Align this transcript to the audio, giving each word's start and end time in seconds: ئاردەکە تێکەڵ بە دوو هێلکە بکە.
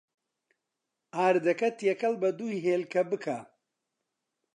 ئاردەکە 1.17 1.69
تێکەڵ 1.77 2.13
بە 2.21 2.29
دوو 2.37 2.51
هێلکە 2.65 3.01
بکە. 3.09 3.39